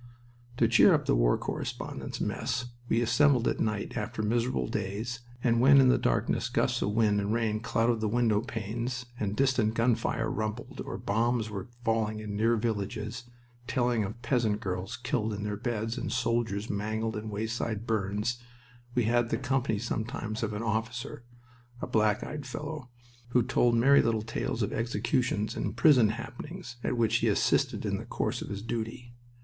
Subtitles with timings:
[0.57, 5.19] To cheer up the war correspondents' mess when we assembled at night after miserable days,
[5.43, 9.35] and when in the darkness gusts of wind and rain clouted the window panes and
[9.35, 13.25] distant gun fire rumbled, or bombs were falling in near villages,
[13.67, 18.41] telling of peasant girls killed in their beds and soldiers mangled in wayside burns,
[18.95, 21.25] we had the company sometimes of an officer
[21.79, 22.89] (a black eyed fellow)
[23.29, 27.97] who told merry little tales of executions and prison happenings at which he assisted in
[27.99, 29.13] the course of his duty.